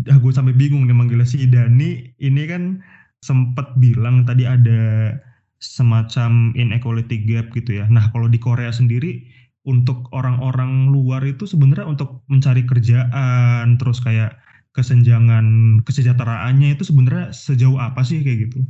[0.09, 2.81] ah, gue sampai bingung nih manggilnya si Dani ini kan
[3.21, 5.13] sempat bilang tadi ada
[5.61, 7.87] semacam inequality gap gitu ya.
[7.87, 9.29] Nah kalau di Korea sendiri
[9.69, 14.41] untuk orang-orang luar itu sebenarnya untuk mencari kerjaan terus kayak
[14.73, 18.65] kesenjangan kesejahteraannya itu sebenarnya sejauh apa sih kayak gitu?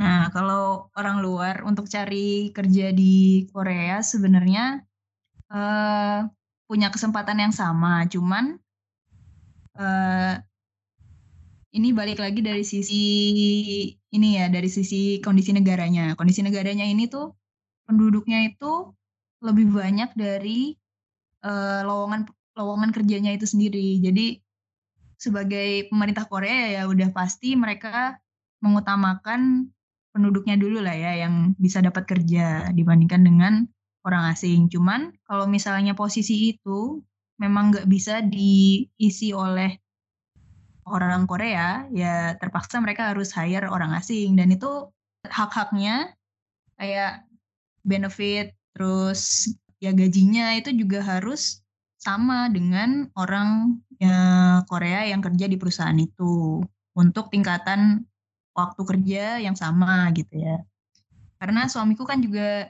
[0.00, 4.80] Nah kalau orang luar untuk cari kerja di Korea sebenarnya
[5.52, 6.24] uh,
[6.64, 8.56] punya kesempatan yang sama, cuman
[9.76, 10.40] uh,
[11.76, 13.04] ini balik lagi dari sisi
[14.10, 16.18] ini ya dari sisi kondisi negaranya.
[16.18, 17.34] Kondisi negaranya ini tuh
[17.86, 18.94] penduduknya itu
[19.40, 20.74] lebih banyak dari
[21.46, 24.02] uh, lowongan lowongan kerjanya itu sendiri.
[24.02, 24.38] Jadi
[25.20, 28.20] sebagai pemerintah Korea ya udah pasti mereka
[28.60, 29.68] mengutamakan
[30.10, 33.64] penduduknya dulu lah ya yang bisa dapat kerja dibandingkan dengan
[34.04, 34.68] orang asing.
[34.68, 37.00] Cuman kalau misalnya posisi itu
[37.40, 39.79] memang nggak bisa diisi oleh
[40.90, 44.34] orang Korea ya terpaksa mereka harus hire orang asing.
[44.34, 44.90] Dan itu
[45.24, 46.12] hak-haknya
[46.76, 47.24] kayak
[47.86, 49.48] benefit terus
[49.80, 51.62] ya gajinya itu juga harus
[52.00, 56.60] sama dengan orang ya, Korea yang kerja di perusahaan itu.
[56.90, 58.02] Untuk tingkatan
[58.50, 60.58] waktu kerja yang sama gitu ya.
[61.38, 62.68] Karena suamiku kan juga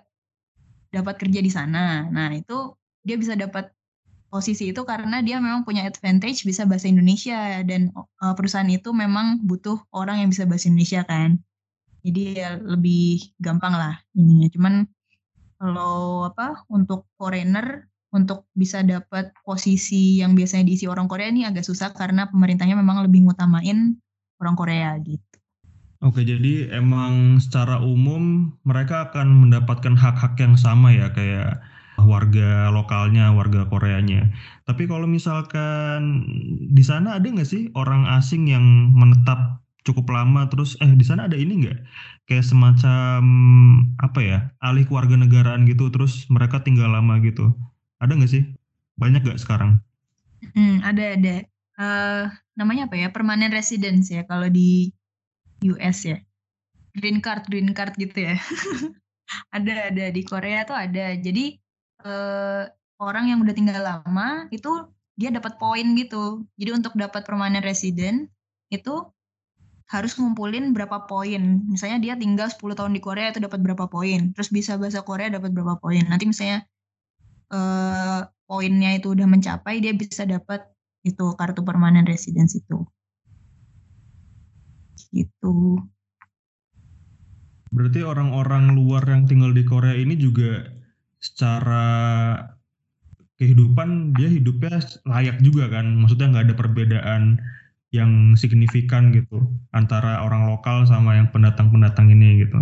[0.93, 2.07] dapat kerja di sana.
[2.13, 3.73] Nah itu dia bisa dapat
[4.31, 9.43] posisi itu karena dia memang punya advantage bisa bahasa Indonesia dan uh, perusahaan itu memang
[9.43, 11.37] butuh orang yang bisa bahasa Indonesia kan.
[12.01, 14.49] Jadi ya lebih gampang lah ininya.
[14.49, 14.75] Cuman
[15.61, 21.63] kalau apa untuk foreigner untuk bisa dapat posisi yang biasanya diisi orang Korea ini agak
[21.63, 23.99] susah karena pemerintahnya memang lebih ngutamain
[24.41, 25.23] orang Korea gitu.
[26.01, 31.61] Oke, jadi emang secara umum mereka akan mendapatkan hak-hak yang sama ya kayak
[32.07, 34.33] warga lokalnya, warga Koreanya.
[34.65, 36.25] Tapi kalau misalkan
[36.71, 40.49] di sana ada nggak sih orang asing yang menetap cukup lama?
[40.49, 41.79] Terus eh di sana ada ini nggak?
[42.29, 43.21] Kayak semacam
[43.99, 47.53] apa ya alih keluarga negaraan gitu terus mereka tinggal lama gitu.
[48.01, 48.45] Ada nggak sih?
[48.97, 49.81] Banyak nggak sekarang?
[50.57, 51.37] Hmm, ada ada.
[51.81, 52.25] Uh,
[52.57, 53.09] namanya apa ya?
[53.09, 54.93] Permanent residence ya kalau di
[55.67, 56.19] US ya.
[56.97, 58.37] Green card green card gitu ya.
[59.55, 60.07] Ada ada.
[60.11, 61.15] Di Korea tuh ada.
[61.15, 61.55] Jadi
[62.05, 62.65] uh,
[63.01, 66.45] orang yang udah tinggal lama itu dia dapat poin gitu.
[66.57, 68.29] Jadi untuk dapat permanent resident
[68.73, 69.05] itu
[69.91, 71.67] harus ngumpulin berapa poin.
[71.67, 74.31] Misalnya dia tinggal 10 tahun di Korea itu dapat berapa poin.
[74.33, 76.07] Terus bisa bahasa Korea dapat berapa poin.
[76.07, 76.63] Nanti misalnya
[77.51, 80.63] uh, poinnya itu udah mencapai dia bisa dapat
[81.03, 82.87] itu kartu permanent residence itu.
[85.11, 85.83] Gitu.
[87.71, 90.80] Berarti orang-orang luar yang tinggal di Korea ini juga
[91.21, 91.87] secara
[93.37, 95.97] kehidupan dia hidupnya layak juga kan.
[96.01, 97.23] Maksudnya nggak ada perbedaan
[97.91, 102.61] yang signifikan gitu antara orang lokal sama yang pendatang-pendatang ini gitu.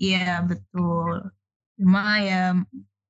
[0.00, 1.28] Iya betul.
[1.76, 2.56] Cuma ya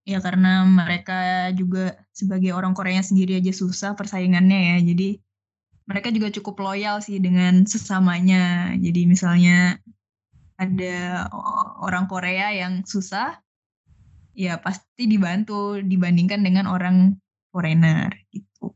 [0.06, 4.76] ya karena mereka juga sebagai orang Korea sendiri aja susah persaingannya ya.
[4.82, 5.18] Jadi
[5.90, 8.74] mereka juga cukup loyal sih dengan sesamanya.
[8.78, 9.78] Jadi misalnya
[10.60, 11.26] ada
[11.82, 13.42] orang Korea yang susah
[14.34, 17.18] ya pasti dibantu dibandingkan dengan orang
[17.50, 18.74] foreigner gitu.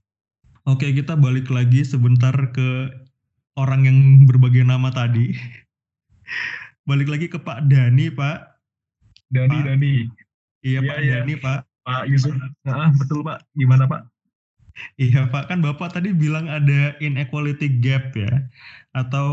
[0.64, 2.88] Oke, kita balik lagi sebentar ke
[3.54, 5.34] orang yang berbagai nama tadi.
[6.88, 8.38] balik lagi ke Pak Dani, Pak.
[9.28, 9.64] Dani, Pak.
[9.68, 9.94] Dani.
[10.64, 11.12] Iya, ya, Pak ya.
[11.20, 11.58] Dani, Pak.
[11.84, 12.32] Pak Yusuf.
[12.64, 13.44] Nah, betul, Pak.
[13.52, 14.08] Gimana, Pak?
[14.96, 15.52] Iya, Pak.
[15.52, 18.48] Kan Bapak tadi bilang ada inequality gap ya.
[18.96, 19.28] Atau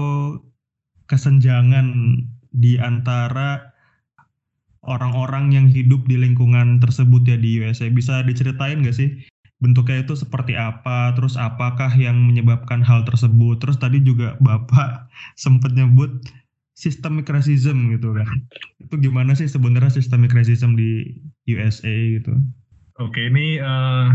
[1.08, 2.20] kesenjangan
[2.52, 3.71] di antara
[4.82, 7.89] orang-orang yang hidup di lingkungan tersebut ya di USA.
[7.89, 9.10] Bisa diceritain nggak sih
[9.62, 13.62] bentuknya itu seperti apa, terus apakah yang menyebabkan hal tersebut?
[13.62, 15.06] Terus tadi juga Bapak
[15.44, 16.10] sempat nyebut
[16.74, 18.26] systemic racism gitu kan.
[18.82, 21.13] Itu gimana sih sebenarnya systemic racism di
[21.46, 22.34] USA gitu?
[22.98, 24.10] Oke, ini uh,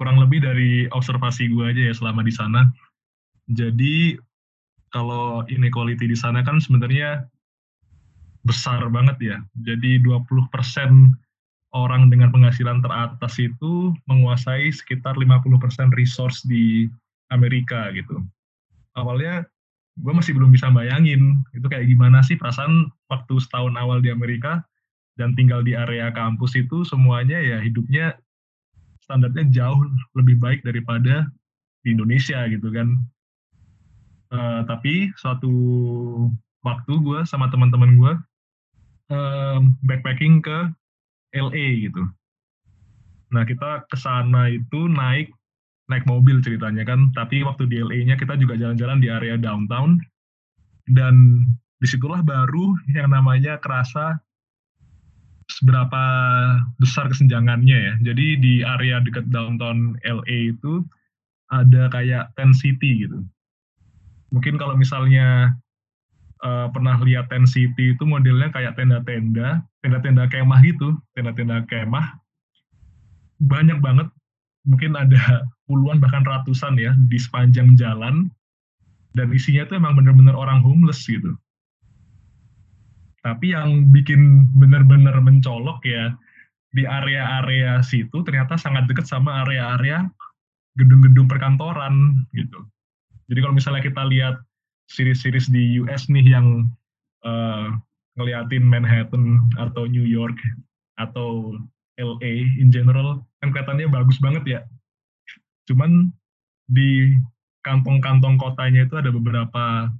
[0.00, 2.64] kurang lebih dari observasi gue aja ya selama di sana.
[3.52, 4.16] Jadi
[4.88, 7.28] kalau inequality di sana kan sebenarnya
[8.46, 9.36] besar banget ya.
[9.62, 10.50] Jadi 20%
[11.76, 16.88] orang dengan penghasilan teratas itu menguasai sekitar 50% resource di
[17.28, 18.24] Amerika gitu.
[18.96, 19.44] Awalnya
[19.98, 24.62] gue masih belum bisa bayangin itu kayak gimana sih perasaan waktu setahun awal di Amerika
[25.18, 28.14] dan tinggal di area kampus itu semuanya ya hidupnya
[29.02, 29.82] standarnya jauh
[30.14, 31.26] lebih baik daripada
[31.82, 32.94] di Indonesia gitu kan.
[34.28, 35.50] Uh, tapi suatu
[36.60, 38.12] waktu gue sama teman-teman gue
[39.12, 40.72] uh, backpacking ke
[41.36, 42.02] LA gitu.
[43.32, 45.32] Nah kita ke sana itu naik
[45.88, 49.96] naik mobil ceritanya kan, tapi waktu di LA-nya kita juga jalan-jalan di area downtown
[50.92, 51.44] dan
[51.80, 54.20] di situlah baru yang namanya kerasa
[55.48, 56.04] seberapa
[56.76, 57.94] besar kesenjangannya ya.
[58.12, 60.84] Jadi di area dekat downtown LA itu
[61.48, 63.24] ada kayak tent city gitu.
[64.28, 65.56] Mungkin kalau misalnya
[66.42, 72.18] uh, pernah lihat tent city itu modelnya kayak tenda-tenda, tenda-tenda kemah gitu, tenda-tenda kemah.
[73.38, 74.10] Banyak banget,
[74.66, 78.28] mungkin ada puluhan bahkan ratusan ya di sepanjang jalan
[79.16, 81.34] dan isinya itu emang bener-bener orang homeless gitu
[83.22, 86.14] tapi yang bikin benar-benar mencolok ya
[86.72, 90.06] di area-area situ ternyata sangat dekat sama area-area
[90.78, 92.62] gedung-gedung perkantoran gitu.
[93.28, 94.40] Jadi kalau misalnya kita lihat
[94.88, 96.68] series-series di US nih yang
[97.22, 97.76] uh,
[98.18, 100.34] ngeliatin Manhattan atau New York
[100.98, 101.54] atau
[102.00, 104.60] LA in general kan kelihatannya bagus banget ya.
[105.70, 106.10] Cuman
[106.68, 107.14] di
[107.62, 109.92] kantong-kantong kotanya itu ada beberapa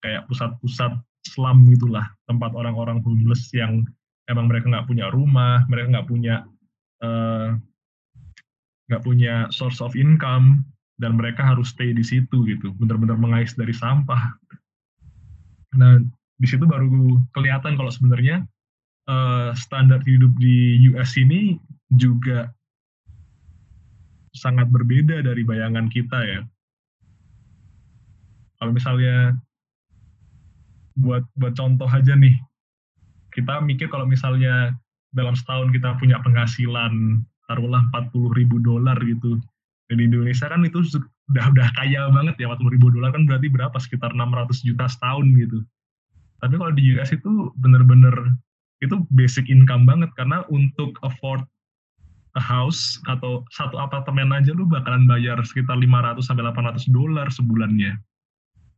[0.00, 0.92] kayak pusat-pusat
[1.24, 3.84] slum gitulah tempat orang-orang homeless yang
[4.28, 6.44] emang mereka nggak punya rumah mereka nggak punya
[7.00, 7.48] eh,
[8.92, 10.64] nggak uh, punya source of income
[10.98, 12.70] dan mereka harus stay di situ gitu.
[12.78, 14.34] Benar-benar mengais dari sampah.
[15.74, 15.98] Nah
[16.38, 16.86] di situ baru
[17.34, 18.46] kelihatan kalau sebenarnya
[19.10, 21.58] uh, standar hidup di US ini
[21.94, 22.50] juga
[24.34, 26.40] sangat berbeda dari bayangan kita ya.
[28.58, 29.34] Kalau misalnya
[30.98, 32.34] buat buat contoh aja nih.
[33.34, 34.78] Kita mikir kalau misalnya
[35.10, 39.42] dalam setahun kita punya penghasilan taruhlah 40 ribu dolar gitu
[39.94, 40.82] dan di Indonesia kan itu
[41.30, 43.78] udah udah kaya banget ya 40 ribu dolar kan berarti berapa?
[43.78, 45.62] Sekitar 600 juta setahun gitu.
[46.42, 48.34] Tapi kalau di US itu bener-bener
[48.82, 51.46] itu basic income banget karena untuk afford
[52.34, 57.94] a house atau satu apartemen aja lu bakalan bayar sekitar 500 sampai 800 dolar sebulannya.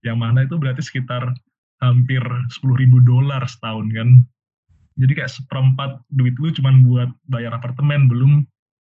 [0.04, 1.32] Yang mana itu berarti sekitar
[1.80, 4.20] hampir 10 ribu dolar setahun kan.
[5.00, 8.44] Jadi kayak seperempat duit lu cuma buat bayar apartemen, belum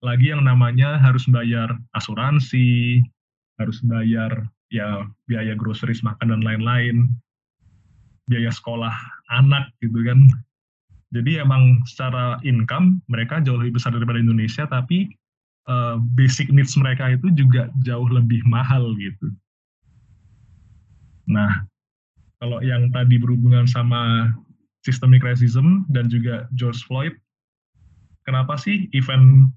[0.05, 3.01] lagi yang namanya harus bayar asuransi,
[3.57, 7.09] harus bayar ya biaya groceries makan dan lain-lain,
[8.29, 8.93] biaya sekolah
[9.33, 10.19] anak gitu kan.
[11.15, 15.07] Jadi emang secara income mereka jauh lebih besar daripada Indonesia, tapi
[15.71, 19.31] uh, basic needs mereka itu juga jauh lebih mahal gitu.
[21.31, 21.63] Nah,
[22.43, 24.31] kalau yang tadi berhubungan sama
[24.83, 27.15] systemic racism dan juga George Floyd,
[28.27, 29.47] kenapa sih event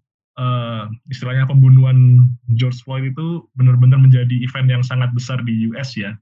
[0.40, 2.24] uh, istilahnya pembunuhan
[2.56, 6.16] George Floyd itu benar-benar menjadi event yang sangat besar di US ya?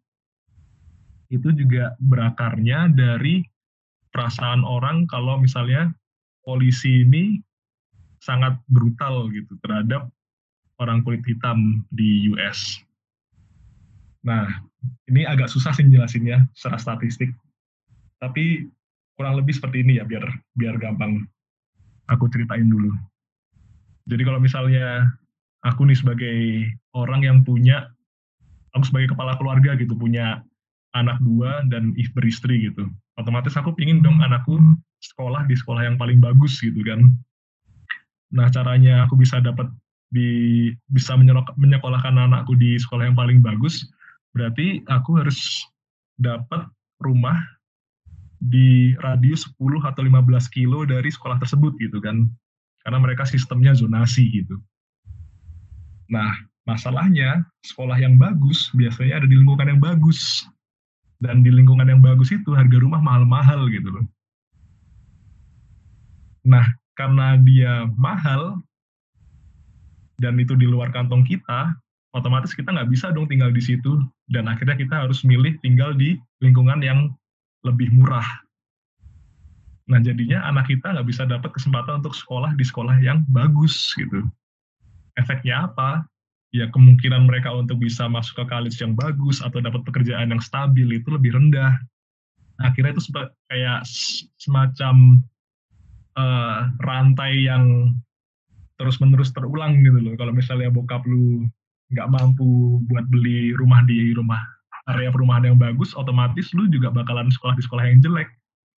[1.30, 3.46] Itu juga berakarnya dari
[4.10, 5.94] perasaan orang kalau misalnya
[6.42, 7.38] polisi ini
[8.18, 10.10] sangat brutal gitu terhadap
[10.82, 12.82] orang kulit hitam di US.
[14.26, 14.48] Nah,
[15.06, 17.30] ini agak susah sih jelasinnya secara statistik.
[18.18, 18.66] Tapi
[19.14, 20.26] kurang lebih seperti ini ya biar
[20.58, 21.22] biar gampang
[22.10, 22.90] aku ceritain dulu.
[24.08, 25.04] Jadi kalau misalnya
[25.62, 26.38] aku nih sebagai
[26.96, 27.92] orang yang punya
[28.72, 30.40] aku sebagai kepala keluarga gitu punya
[30.96, 32.88] anak dua dan beristri gitu.
[33.20, 34.56] Otomatis aku pingin dong anakku
[35.04, 37.04] sekolah di sekolah yang paling bagus gitu kan.
[38.32, 39.68] Nah caranya aku bisa dapat
[40.08, 41.12] di bisa
[41.60, 43.84] menyekolahkan anakku di sekolah yang paling bagus
[44.38, 45.66] Berarti aku harus
[46.14, 46.66] dapat
[47.02, 47.38] rumah
[48.38, 52.30] di radius 10 atau 15 kilo dari sekolah tersebut gitu kan.
[52.88, 54.56] Karena mereka sistemnya zonasi gitu.
[56.08, 56.32] Nah,
[56.64, 60.48] masalahnya sekolah yang bagus biasanya ada di lingkungan yang bagus.
[61.20, 64.06] Dan di lingkungan yang bagus itu harga rumah mahal-mahal gitu loh.
[66.48, 66.64] Nah,
[66.96, 68.56] karena dia mahal
[70.16, 71.76] dan itu di luar kantong kita,
[72.16, 74.00] otomatis kita nggak bisa dong tinggal di situ
[74.32, 77.12] dan akhirnya kita harus milih tinggal di lingkungan yang
[77.68, 78.47] lebih murah.
[79.88, 84.28] Nah jadinya anak kita nggak bisa dapat kesempatan untuk sekolah di sekolah yang bagus gitu.
[85.16, 86.04] Efeknya apa?
[86.52, 90.88] Ya kemungkinan mereka untuk bisa masuk ke college yang bagus atau dapat pekerjaan yang stabil
[90.92, 91.76] itu lebih rendah.
[92.60, 93.04] Akhirnya itu
[93.48, 93.84] kayak
[94.40, 95.24] semacam
[96.16, 97.96] uh, rantai yang
[98.78, 100.14] terus-menerus terulang gitu loh.
[100.14, 101.48] Kalau misalnya bokap lu
[101.88, 104.40] nggak mampu buat beli rumah di rumah
[104.88, 108.28] area perumahan yang bagus, otomatis lu juga bakalan sekolah di sekolah yang jelek.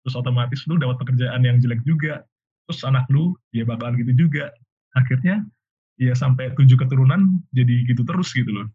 [0.04, 2.24] Terus otomatis lu dapat pekerjaan yang jelek juga.
[2.70, 4.54] Terus anak lu dia bakalan gitu juga.
[4.96, 5.44] Akhirnya
[6.00, 8.68] ya sampai tujuh keturunan jadi gitu terus gitu loh.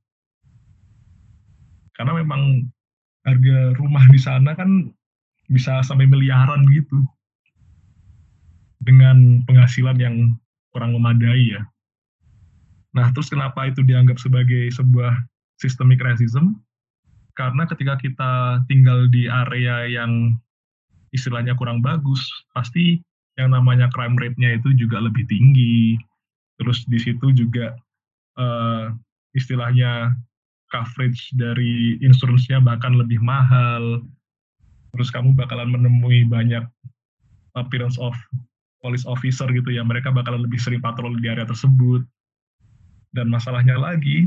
[1.97, 2.68] Karena memang
[3.25, 4.93] harga rumah di sana kan
[5.49, 7.01] bisa sampai miliaran gitu
[8.85, 10.37] dengan penghasilan yang
[10.72, 11.62] kurang memadai ya.
[12.95, 15.18] Nah, terus kenapa itu dianggap sebagai sebuah
[15.59, 16.62] systemic racism?
[17.35, 20.39] Karena ketika kita tinggal di area yang
[21.14, 22.20] istilahnya kurang bagus,
[22.52, 22.98] pasti
[23.38, 25.98] yang namanya crime rate-nya itu juga lebih tinggi.
[26.58, 27.74] Terus di situ juga
[28.38, 28.90] uh,
[29.34, 30.14] istilahnya
[30.70, 34.02] coverage dari insurance-nya bahkan lebih mahal.
[34.94, 36.62] Terus kamu bakalan menemui banyak
[37.54, 38.14] appearance of
[38.82, 42.04] police officer gitu ya, mereka bakalan lebih sering patroli di area tersebut.
[43.14, 44.26] Dan masalahnya lagi,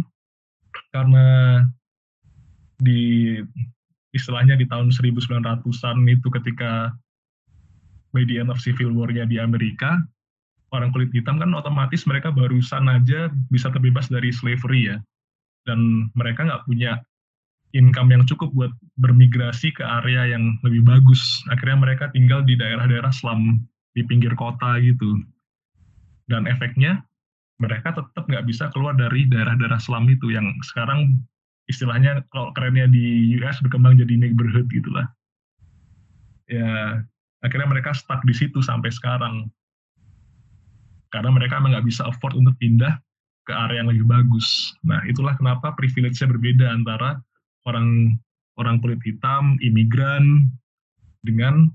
[0.95, 1.61] karena
[2.79, 3.35] di
[4.18, 6.91] istilahnya di tahun 1900-an itu ketika
[8.11, 10.01] by the end of civil war-nya di Amerika,
[10.74, 14.97] orang kulit hitam kan otomatis mereka barusan aja bisa terbebas dari slavery ya.
[15.70, 16.99] Dan mereka nggak punya
[17.76, 21.22] income yang cukup buat bermigrasi ke area yang lebih bagus.
[21.51, 23.59] Akhirnya mereka tinggal di daerah-daerah slum
[23.93, 25.20] di pinggir kota gitu.
[26.28, 27.03] Dan efeknya
[27.59, 31.22] mereka tetap nggak bisa keluar dari daerah-daerah slum itu yang sekarang
[31.68, 35.07] istilahnya kalau kerennya di US berkembang jadi neighborhood gitulah.
[36.47, 37.03] Ya
[37.43, 39.51] akhirnya mereka stuck di situ sampai sekarang
[41.11, 42.99] karena mereka emang nggak bisa afford untuk pindah
[43.47, 44.76] ke area yang lebih bagus.
[44.84, 47.20] Nah itulah kenapa privilege-nya berbeda antara
[47.63, 48.20] orang
[48.59, 50.51] orang kulit hitam, imigran
[51.24, 51.72] dengan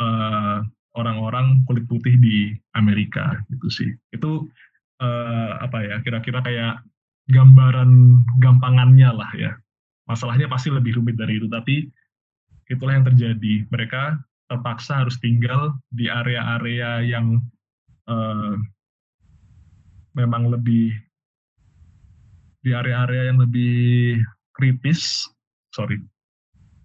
[0.00, 0.64] uh,
[0.96, 3.90] orang-orang kulit putih di Amerika gitu sih.
[4.12, 4.48] Itu
[5.00, 6.80] uh, apa ya kira-kira kayak
[7.28, 9.52] gambaran gampangannya lah ya.
[10.08, 11.86] Masalahnya pasti lebih rumit dari itu, tapi
[12.70, 13.66] itulah yang terjadi.
[13.68, 14.18] Mereka
[14.50, 17.38] terpaksa harus tinggal di area-area yang
[18.10, 18.54] uh,
[20.18, 20.90] memang lebih
[22.60, 24.18] di area-area yang lebih
[24.56, 25.30] kritis.
[25.70, 26.02] Sorry,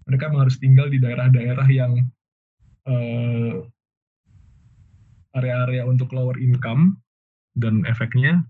[0.06, 1.98] mereka harus tinggal di daerah-daerah yang
[2.86, 3.66] uh,
[5.36, 6.96] area-area untuk lower income
[7.58, 8.46] dan efeknya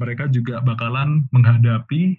[0.00, 2.16] mereka juga bakalan menghadapi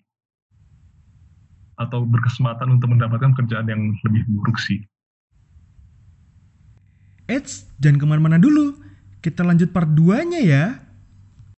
[1.81, 4.85] atau berkesempatan untuk mendapatkan kerjaan yang lebih buruk sih.
[7.25, 8.77] Eits, jangan ke mana-mana dulu.
[9.25, 10.65] Kita lanjut part 2-nya ya.